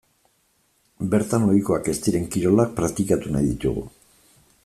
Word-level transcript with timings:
Bertan 1.11 1.45
ohikoak 1.49 1.91
ez 1.93 1.95
diren 2.07 2.25
kirolak 2.37 2.73
praktikatu 2.81 3.35
nahi 3.35 3.51
ditugu. 3.53 3.85